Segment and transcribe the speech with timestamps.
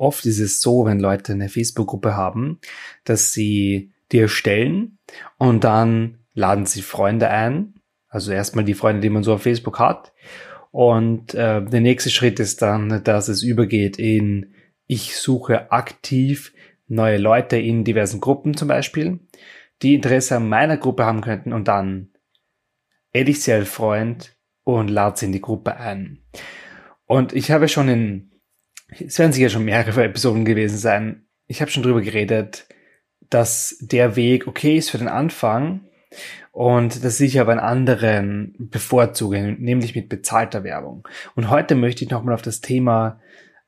[0.00, 2.58] Oft ist es so, wenn Leute eine Facebook-Gruppe haben,
[3.04, 4.98] dass sie die erstellen
[5.36, 7.74] und dann laden sie Freunde ein.
[8.08, 10.14] Also erstmal die Freunde, die man so auf Facebook hat.
[10.70, 14.54] Und äh, der nächste Schritt ist dann, dass es übergeht in,
[14.86, 16.54] ich suche aktiv
[16.88, 19.20] neue Leute in diversen Gruppen zum Beispiel,
[19.82, 22.08] die Interesse an meiner Gruppe haben könnten und dann
[23.14, 26.22] adde ich sie als Freund und lade sie in die Gruppe ein.
[27.04, 28.30] Und ich habe schon in
[28.98, 31.26] es werden sicher schon mehrere Episoden gewesen sein.
[31.46, 32.66] Ich habe schon drüber geredet,
[33.28, 35.82] dass der Weg okay ist für den Anfang
[36.52, 41.06] und dass ich aber einen anderen bevorzuge, nämlich mit bezahlter Werbung.
[41.36, 43.20] Und heute möchte ich nochmal auf das Thema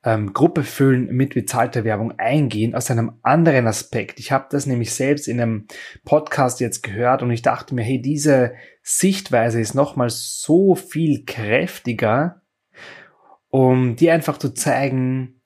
[0.05, 4.19] ähm, Gruppe füllen mit bezahlter Werbung eingehen aus einem anderen Aspekt.
[4.19, 5.67] Ich habe das nämlich selbst in einem
[6.05, 12.42] Podcast jetzt gehört und ich dachte mir, hey, diese Sichtweise ist nochmal so viel kräftiger
[13.53, 15.43] um dir einfach zu zeigen,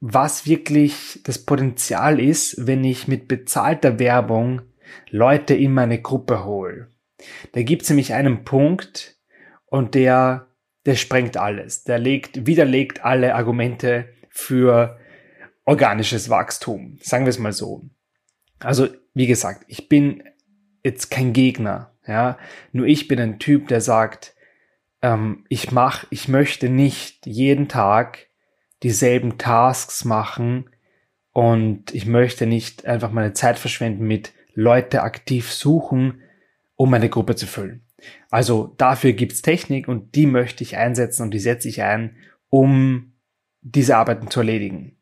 [0.00, 4.62] was wirklich das Potenzial ist, wenn ich mit bezahlter Werbung
[5.10, 6.88] Leute in meine Gruppe hole.
[7.52, 9.18] Da gibt's nämlich einen Punkt
[9.66, 10.48] und der,
[10.86, 11.84] der sprengt alles.
[11.84, 14.98] Der legt, widerlegt alle Argumente für
[15.66, 16.96] organisches Wachstum.
[17.02, 17.84] Sagen wir es mal so.
[18.60, 20.22] Also, wie gesagt, ich bin
[20.82, 22.38] jetzt kein Gegner, ja.
[22.72, 24.34] Nur ich bin ein Typ, der sagt,
[25.02, 28.28] ähm, ich mach, ich möchte nicht jeden Tag
[28.82, 30.70] dieselben Tasks machen
[31.32, 36.22] und ich möchte nicht einfach meine Zeit verschwenden mit Leute aktiv suchen,
[36.76, 37.84] um meine Gruppe zu füllen.
[38.30, 42.16] Also dafür gibt's Technik und die möchte ich einsetzen und die setze ich ein,
[42.48, 43.12] um
[43.60, 44.96] diese Arbeiten zu erledigen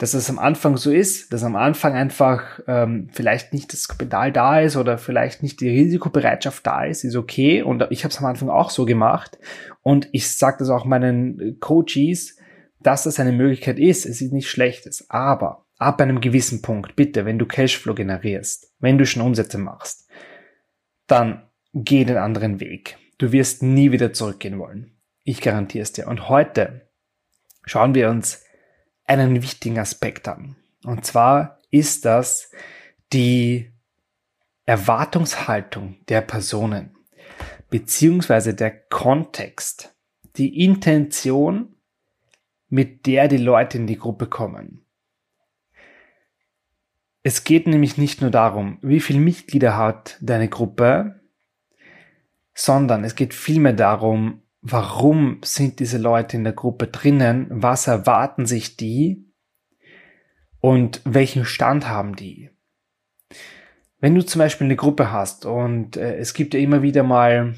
[0.00, 4.32] dass es am Anfang so ist, dass am Anfang einfach ähm, vielleicht nicht das Kapital
[4.32, 7.60] da ist oder vielleicht nicht die Risikobereitschaft da ist, ist okay.
[7.60, 9.38] Und ich habe es am Anfang auch so gemacht.
[9.82, 12.38] Und ich sage das auch meinen Coaches,
[12.80, 14.06] dass das eine Möglichkeit ist.
[14.06, 15.04] Es ist nicht schlechtes.
[15.10, 20.08] Aber ab einem gewissen Punkt, bitte, wenn du Cashflow generierst, wenn du schon Umsätze machst,
[21.08, 21.42] dann
[21.74, 22.96] geh den anderen Weg.
[23.18, 24.96] Du wirst nie wieder zurückgehen wollen.
[25.24, 26.08] Ich garantiere es dir.
[26.08, 26.88] Und heute
[27.66, 28.42] schauen wir uns
[29.18, 30.54] einen wichtigen Aspekt an.
[30.84, 32.52] Und zwar ist das
[33.12, 33.72] die
[34.66, 36.96] Erwartungshaltung der Personen,
[37.70, 39.96] beziehungsweise der Kontext,
[40.36, 41.74] die Intention,
[42.68, 44.86] mit der die Leute in die Gruppe kommen.
[47.24, 51.20] Es geht nämlich nicht nur darum, wie viele Mitglieder hat deine Gruppe,
[52.54, 58.46] sondern es geht vielmehr darum, warum sind diese Leute in der Gruppe drinnen, was erwarten
[58.46, 59.24] sich die
[60.60, 62.50] und welchen Stand haben die.
[64.00, 67.54] Wenn du zum Beispiel eine Gruppe hast und äh, es gibt ja immer wieder mal,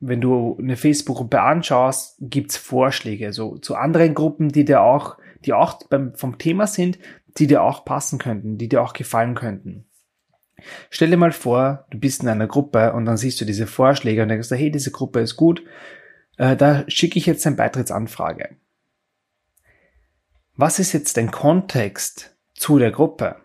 [0.00, 5.52] wenn du eine Facebook-Gruppe anschaust, gibt's Vorschläge so zu anderen Gruppen, die dir auch, die
[5.52, 6.98] auch beim, vom Thema sind,
[7.38, 9.86] die dir auch passen könnten, die dir auch gefallen könnten.
[10.90, 14.22] Stell dir mal vor, du bist in einer Gruppe und dann siehst du diese Vorschläge
[14.22, 15.62] und denkst, hey, diese Gruppe ist gut,
[16.36, 18.56] äh, da schicke ich jetzt eine Beitrittsanfrage.
[20.56, 23.36] Was ist jetzt dein Kontext zu der Gruppe?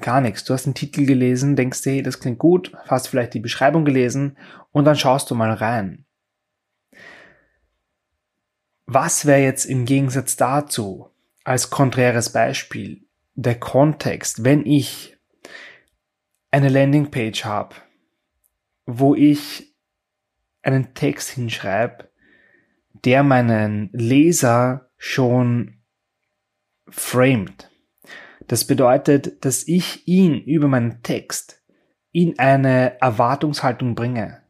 [0.00, 0.44] Gar nichts.
[0.44, 3.84] Du hast den Titel gelesen, denkst dir, hey, das klingt gut, hast vielleicht die Beschreibung
[3.84, 4.38] gelesen
[4.70, 6.06] und dann schaust du mal rein.
[8.86, 11.10] Was wäre jetzt im Gegensatz dazu
[11.44, 15.16] als konträres Beispiel der Kontext, wenn ich
[16.50, 17.76] eine Landingpage habe,
[18.86, 19.71] wo ich
[20.62, 22.08] einen Text hinschreibe,
[23.04, 25.82] der meinen Leser schon
[26.88, 27.70] framed.
[28.48, 31.62] Das bedeutet, dass ich ihn über meinen Text
[32.10, 34.42] in eine Erwartungshaltung bringe.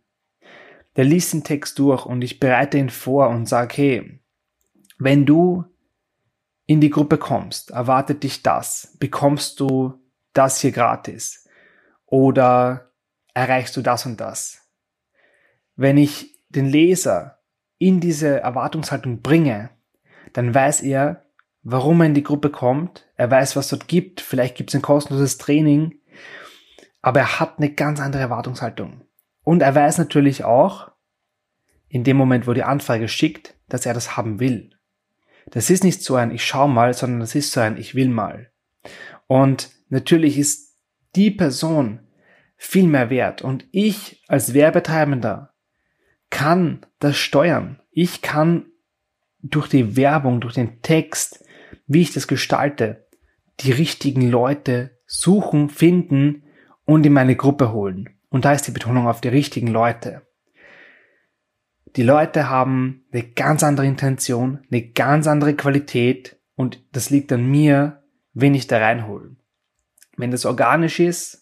[0.97, 4.21] Der liest den Text durch und ich bereite ihn vor und sage, hey,
[4.99, 5.65] wenn du
[6.67, 9.95] in die Gruppe kommst, erwartet dich das, bekommst du
[10.33, 11.49] das hier gratis
[12.07, 12.93] oder
[13.35, 14.62] erreichst du das und das
[15.77, 17.39] wenn ich den Leser
[17.79, 19.71] in diese Erwartungshaltung bringe,
[20.33, 21.27] dann weiß er,
[21.63, 24.83] warum er in die Gruppe kommt, er weiß, was dort gibt, vielleicht gibt es ein
[24.83, 25.95] kostenloses Training,
[27.01, 29.03] aber er hat eine ganz andere Erwartungshaltung.
[29.43, 30.93] Und er weiß natürlich auch,
[31.89, 34.71] in dem Moment, wo die Anfrage schickt, dass er das haben will.
[35.51, 38.09] Das ist nicht so ein Ich schau mal, sondern das ist so ein Ich will
[38.09, 38.51] mal.
[39.27, 40.79] Und natürlich ist
[41.17, 42.01] die Person
[42.57, 43.43] viel mehr wert.
[43.43, 45.52] Und ich als Werbetreibender
[46.33, 47.79] kann das steuern.
[47.93, 48.65] Ich kann
[49.43, 51.45] durch die Werbung, durch den Text,
[51.87, 53.07] wie ich das gestalte,
[53.61, 56.43] die richtigen Leute suchen, finden
[56.85, 58.09] und in meine Gruppe holen.
[58.31, 60.23] Und da ist die Betonung auf die richtigen Leute.
[61.97, 67.45] Die Leute haben eine ganz andere Intention, eine ganz andere Qualität und das liegt an
[67.45, 68.03] mir,
[68.33, 69.37] wenn ich da reinhole.
[70.17, 71.42] Wenn das organisch ist,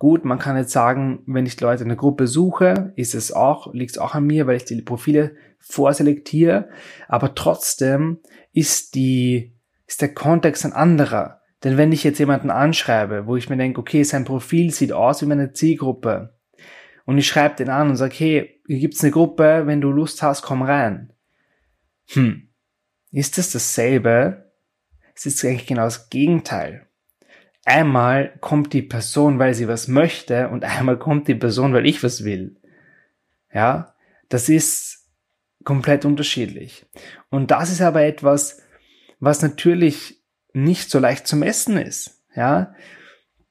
[0.00, 3.72] gut, man kann jetzt sagen, wenn ich Leute in der Gruppe suche, ist es auch,
[3.72, 6.70] liegt es auch an mir, weil ich die Profile vorselektiere,
[7.06, 8.18] aber trotzdem
[8.52, 9.52] ist die,
[9.86, 11.42] ist der Kontext ein anderer.
[11.62, 15.20] Denn wenn ich jetzt jemanden anschreibe, wo ich mir denke, okay, sein Profil sieht aus
[15.20, 16.34] wie meine Zielgruppe,
[17.04, 20.22] und ich schreibe den an und sage, hey, hier gibt's eine Gruppe, wenn du Lust
[20.22, 21.12] hast, komm rein.
[22.12, 22.48] Hm,
[23.12, 24.50] ist das dasselbe?
[25.14, 26.86] Es ist eigentlich genau das Gegenteil.
[27.72, 32.02] Einmal kommt die Person, weil sie was möchte und einmal kommt die Person, weil ich
[32.02, 32.56] was will.
[33.54, 33.94] Ja,
[34.28, 35.06] das ist
[35.62, 36.84] komplett unterschiedlich.
[37.28, 38.60] Und das ist aber etwas,
[39.20, 40.20] was natürlich
[40.52, 42.24] nicht so leicht zu messen ist.
[42.34, 42.74] Ja,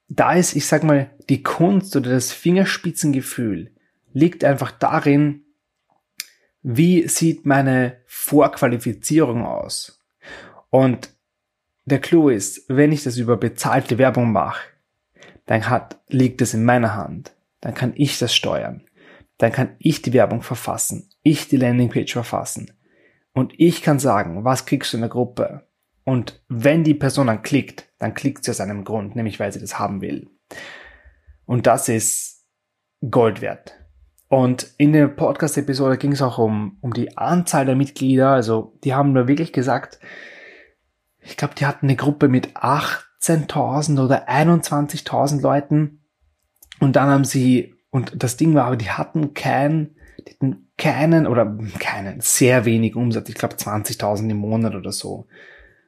[0.10, 3.74] da ist, ich sag mal, die Kunst oder das Fingerspitzengefühl
[4.12, 5.46] liegt einfach darin,
[6.62, 10.06] wie sieht meine Vorqualifizierung aus?
[10.70, 11.10] Und
[11.90, 14.62] der Clou ist, wenn ich das über bezahlte Werbung mache,
[15.46, 17.34] dann hat, liegt es in meiner Hand.
[17.62, 18.86] Dann kann ich das steuern.
[19.38, 21.10] Dann kann ich die Werbung verfassen.
[21.24, 22.72] Ich die Landingpage verfassen.
[23.34, 25.68] Und ich kann sagen, was kriegst du in der Gruppe?
[26.04, 29.60] Und wenn die Person dann klickt, dann klickt sie aus einem Grund, nämlich weil sie
[29.60, 30.30] das haben will.
[31.46, 32.46] Und das ist
[33.10, 33.76] Gold wert.
[34.28, 38.30] Und in der Podcast-Episode ging es auch um, um die Anzahl der Mitglieder.
[38.30, 40.00] Also die haben da wirklich gesagt,
[41.22, 46.04] ich glaube, die hatten eine Gruppe mit 18.000 oder 21.000 Leuten.
[46.80, 49.96] Und dann haben sie, und das Ding war aber, die hatten keinen,
[50.26, 53.30] die hatten keinen oder keinen, sehr wenig Umsatz.
[53.30, 55.28] Ich glaube 20.000 im Monat oder so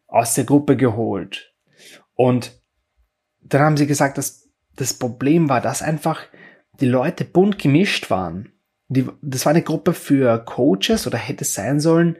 [0.08, 1.54] aus der Gruppe geholt.
[2.16, 2.62] Und
[3.42, 6.22] dann haben sie gesagt, dass das Problem war, dass einfach
[6.80, 8.52] die Leute bunt gemischt waren.
[8.90, 12.18] Die, das war eine Gruppe für Coaches oder hätte es sein sollen.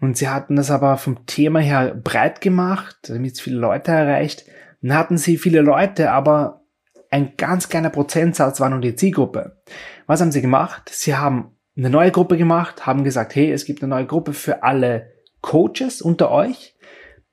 [0.00, 4.46] Und sie hatten das aber vom Thema her breit gemacht, damit es viele Leute erreicht.
[4.80, 6.62] Dann hatten sie viele Leute, aber
[7.10, 9.60] ein ganz kleiner Prozentsatz war nur die Zielgruppe.
[10.06, 10.90] Was haben sie gemacht?
[10.90, 14.62] Sie haben eine neue Gruppe gemacht, haben gesagt, hey, es gibt eine neue Gruppe für
[14.62, 16.76] alle Coaches unter euch.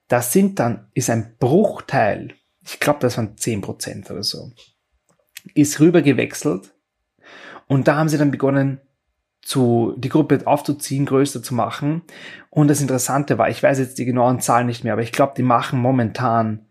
[0.07, 4.51] Das sind dann, ist ein Bruchteil, ich glaube, das waren zehn Prozent oder so,
[5.53, 6.73] ist rüber gewechselt
[7.67, 8.81] und da haben sie dann begonnen,
[9.47, 12.01] zu, die Gruppe aufzuziehen, größer zu machen.
[12.49, 15.35] Und das Interessante war, ich weiß jetzt die genauen Zahlen nicht mehr, aber ich glaube,
[15.37, 16.65] die machen momentan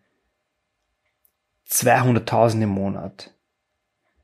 [1.71, 3.35] 200.000 im Monat.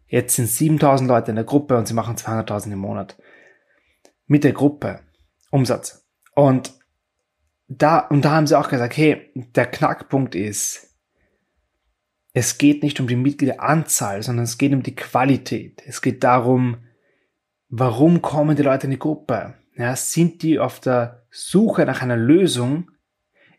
[0.07, 3.17] Jetzt sind 7.000 Leute in der Gruppe und sie machen 200.000 im Monat.
[4.27, 5.01] Mit der Gruppe.
[5.51, 6.07] Umsatz.
[6.35, 6.75] Und
[7.69, 10.95] da, und da haben sie auch gesagt, hey, der Knackpunkt ist,
[12.35, 15.83] es geht nicht um die Mitgliederanzahl, sondern es geht um die Qualität.
[15.87, 16.85] Es geht darum,
[17.73, 19.55] warum kommen die Leute in die Gruppe?
[19.77, 22.91] Ja, sind die auf der Suche nach einer Lösung?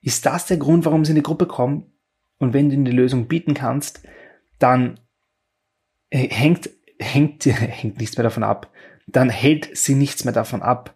[0.01, 1.91] Ist das der Grund, warum sie in die Gruppe kommen?
[2.37, 4.03] Und wenn du ihnen die Lösung bieten kannst,
[4.59, 4.99] dann
[6.11, 8.71] hängt, hängt, hängt nichts mehr davon ab.
[9.07, 10.95] Dann hält sie nichts mehr davon ab,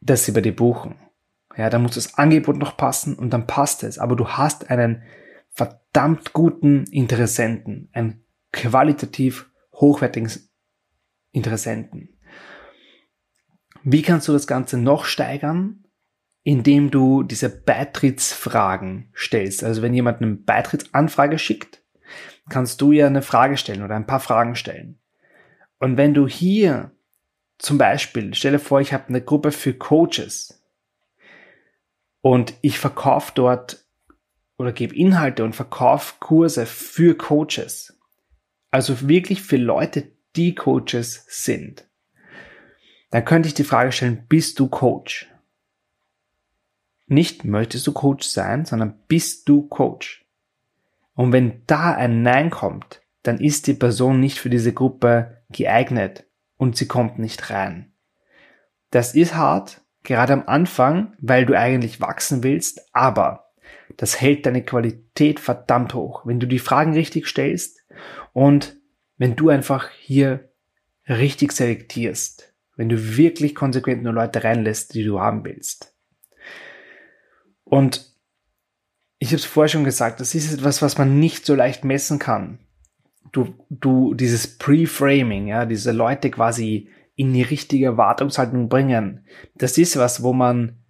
[0.00, 0.96] dass sie bei dir buchen.
[1.56, 3.98] Ja, dann muss das Angebot noch passen und dann passt es.
[3.98, 5.02] Aber du hast einen
[5.50, 10.30] verdammt guten Interessenten, einen qualitativ hochwertigen
[11.32, 12.18] Interessenten.
[13.82, 15.84] Wie kannst du das Ganze noch steigern?
[16.44, 19.62] Indem du diese Beitrittsfragen stellst.
[19.62, 21.82] Also wenn jemand eine Beitrittsanfrage schickt,
[22.48, 24.98] kannst du ja eine Frage stellen oder ein paar Fragen stellen.
[25.78, 26.90] Und wenn du hier
[27.58, 30.62] zum Beispiel, stelle vor, ich habe eine Gruppe für Coaches,
[32.22, 33.84] und ich verkaufe dort
[34.56, 37.98] oder gebe Inhalte und verkaufe Kurse für Coaches.
[38.70, 41.86] Also wirklich für Leute, die Coaches sind.
[43.10, 45.30] Dann könnte ich die Frage stellen, bist du Coach?
[47.06, 50.24] Nicht möchtest du Coach sein, sondern bist du Coach?
[51.14, 56.24] Und wenn da ein Nein kommt, dann ist die Person nicht für diese Gruppe geeignet
[56.56, 57.92] und sie kommt nicht rein.
[58.90, 63.52] Das ist hart, Gerade am Anfang, weil du eigentlich wachsen willst, aber
[63.96, 67.80] das hält deine Qualität verdammt hoch, wenn du die Fragen richtig stellst
[68.32, 68.76] und
[69.22, 70.50] wenn du einfach hier
[71.08, 75.96] richtig selektierst, wenn du wirklich konsequent nur Leute reinlässt, die du haben willst.
[77.62, 78.12] Und
[79.20, 82.18] ich habe es vorher schon gesagt, das ist etwas, was man nicht so leicht messen
[82.18, 82.58] kann.
[83.30, 89.24] Du, du, dieses Pre-Framing, ja, diese Leute quasi in die richtige Erwartungshaltung bringen,
[89.54, 90.82] das ist was, wo man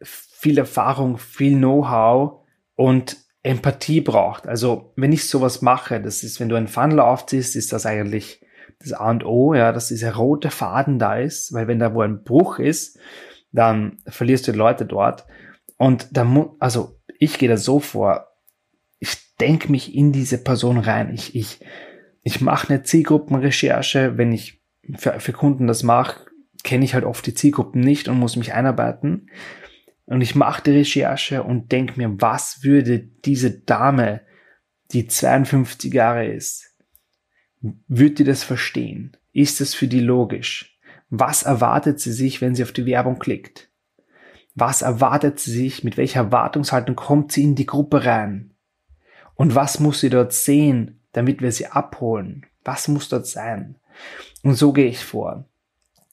[0.00, 2.40] viel Erfahrung, viel Know-how
[2.76, 3.16] und
[3.48, 4.46] Empathie braucht.
[4.46, 8.44] Also, wenn ich sowas mache, das ist, wenn du einen Funnel aufziehst, ist das eigentlich
[8.78, 12.02] das A und O, ja, dass dieser rote Faden da ist, weil wenn da wo
[12.02, 12.98] ein Bruch ist,
[13.50, 15.26] dann verlierst du die Leute dort.
[15.78, 18.28] Und da muss, also ich gehe da so vor,
[18.98, 21.14] ich denke mich in diese Person rein.
[21.14, 21.60] Ich, ich,
[22.22, 24.62] ich mache eine Zielgruppenrecherche, wenn ich
[24.96, 26.26] für, für Kunden das mache,
[26.64, 29.30] kenne ich halt oft die Zielgruppen nicht und muss mich einarbeiten.
[30.08, 34.22] Und ich mache die Recherche und denke mir, was würde diese Dame,
[34.90, 36.74] die 52 Jahre ist,
[37.60, 39.16] würde die das verstehen?
[39.34, 40.78] Ist das für die logisch?
[41.10, 43.70] Was erwartet sie sich, wenn sie auf die Werbung klickt?
[44.54, 45.84] Was erwartet sie sich?
[45.84, 48.54] Mit welcher Erwartungshaltung kommt sie in die Gruppe rein?
[49.34, 52.46] Und was muss sie dort sehen, damit wir sie abholen?
[52.64, 53.76] Was muss dort sein?
[54.42, 55.44] Und so gehe ich vor.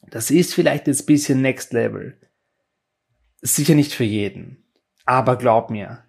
[0.10, 2.18] Das ist vielleicht jetzt ein bisschen Next Level.
[3.42, 4.64] Sicher nicht für jeden.
[5.06, 6.04] Aber glaub mir,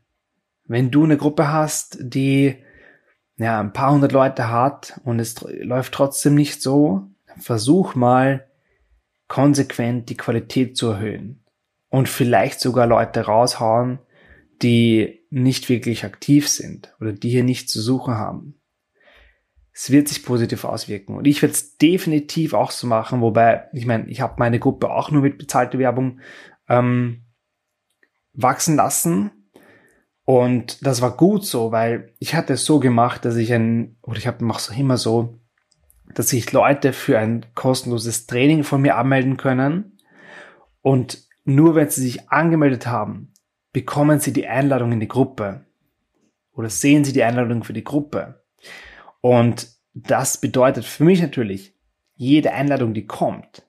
[0.64, 2.56] wenn du eine Gruppe hast, die
[3.36, 8.46] ja, ein paar hundert Leute hat und es läuft trotzdem nicht so, versuch mal
[9.28, 11.44] konsequent die Qualität zu erhöhen
[11.90, 13.98] und vielleicht sogar Leute raushauen,
[14.62, 18.54] die nicht wirklich aktiv sind oder die hier nichts zu suchen haben.
[19.72, 21.16] Es wird sich positiv auswirken.
[21.16, 24.88] Und ich werde es definitiv auch so machen, wobei, ich meine, ich habe meine Gruppe
[24.88, 26.20] auch nur mit bezahlter Werbung
[26.68, 27.24] ähm,
[28.32, 29.30] wachsen lassen.
[30.24, 34.18] Und das war gut so, weil ich hatte es so gemacht, dass ich ein, oder
[34.18, 35.38] ich mache es immer so,
[36.14, 39.98] dass sich Leute für ein kostenloses Training von mir anmelden können.
[40.82, 43.32] Und nur wenn sie sich angemeldet haben,
[43.72, 45.66] bekommen sie die Einladung in die Gruppe
[46.52, 48.42] oder sehen sie die Einladung für die Gruppe.
[49.20, 51.74] Und das bedeutet für mich natürlich,
[52.14, 53.66] jede Einladung, die kommt,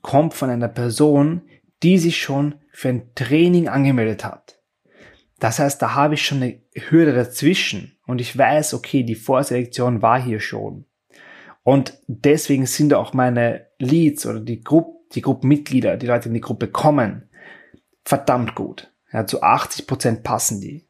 [0.00, 1.42] kommt von einer Person,
[1.84, 4.60] die sich schon für ein Training angemeldet hat.
[5.38, 10.02] Das heißt, da habe ich schon eine Hürde dazwischen und ich weiß, okay, die Vorselektion
[10.02, 10.86] war hier schon.
[11.62, 16.40] Und deswegen sind auch meine Leads oder die Gruppe die Gruppenmitglieder, die Leute in die
[16.40, 17.28] Gruppe kommen,
[18.04, 18.92] verdammt gut.
[19.12, 20.88] Ja, zu 80 Prozent passen die.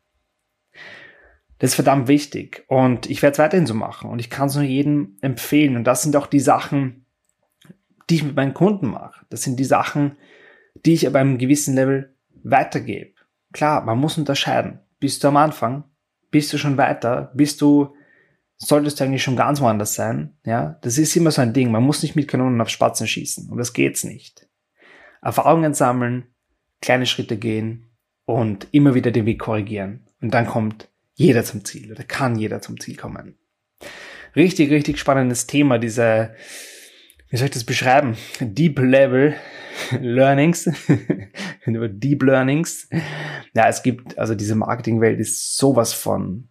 [1.58, 4.54] Das ist verdammt wichtig und ich werde es weiterhin so machen und ich kann es
[4.54, 7.06] nur jedem empfehlen und das sind auch die Sachen,
[8.10, 9.24] die ich mit meinen Kunden mache.
[9.30, 10.16] Das sind die Sachen,
[10.84, 13.14] die ich aber einem gewissen Level weitergebe.
[13.52, 14.80] Klar, man muss unterscheiden.
[14.98, 15.84] Bist du am Anfang?
[16.30, 17.32] Bist du schon weiter?
[17.34, 17.94] Bist du
[18.56, 20.36] solltest du eigentlich schon ganz woanders sein.
[20.44, 21.70] Ja, das ist immer so ein Ding.
[21.70, 23.50] Man muss nicht mit Kanonen auf Spatzen schießen.
[23.50, 24.48] Und das geht's nicht.
[25.22, 26.34] Erfahrungen sammeln,
[26.80, 27.90] kleine Schritte gehen
[28.24, 30.08] und immer wieder den Weg korrigieren.
[30.20, 33.38] Und dann kommt jeder zum Ziel oder kann jeder zum Ziel kommen.
[34.36, 36.34] Richtig, richtig spannendes Thema, diese,
[37.34, 38.16] wie soll ich das beschreiben?
[38.38, 39.34] Deep Level
[40.00, 40.70] Learnings.
[41.66, 42.88] Deep Learnings.
[43.54, 46.48] Ja, es gibt, also diese Marketingwelt ist sowas von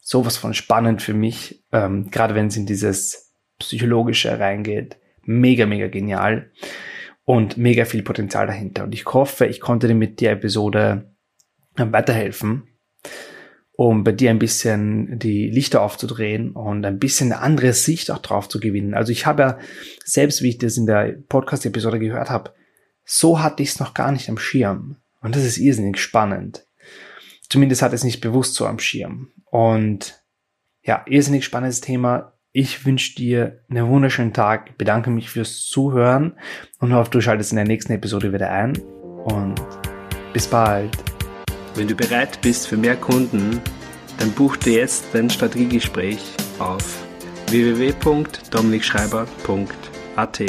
[0.00, 4.98] sowas von spannend für mich, ähm, gerade wenn es in dieses Psychologische reingeht.
[5.22, 6.50] Mega, mega genial
[7.22, 8.82] und mega viel Potenzial dahinter.
[8.82, 11.14] Und ich hoffe, ich konnte dir mit der Episode
[11.76, 12.64] weiterhelfen,
[13.80, 18.18] um bei dir ein bisschen die Lichter aufzudrehen und ein bisschen eine andere Sicht auch
[18.18, 18.92] drauf zu gewinnen.
[18.92, 19.58] Also ich habe ja
[20.04, 22.52] selbst, wie ich das in der Podcast-Episode gehört habe,
[23.04, 24.96] so hatte ich es noch gar nicht am Schirm.
[25.20, 26.66] Und das ist irrsinnig spannend.
[27.48, 29.30] Zumindest hat es nicht bewusst so am Schirm.
[29.44, 30.24] Und
[30.82, 32.32] ja, irrsinnig spannendes Thema.
[32.50, 36.32] Ich wünsche dir einen wunderschönen Tag, bedanke mich fürs Zuhören
[36.80, 38.76] und hoffe, du schaltest in der nächsten Episode wieder ein.
[39.24, 39.62] Und
[40.32, 41.07] bis bald.
[41.78, 43.60] Wenn du bereit bist für mehr Kunden,
[44.18, 46.18] dann buch dir jetzt dein Strategiegespräch
[46.58, 46.82] auf
[47.50, 50.42] www.dominikschreiber.at.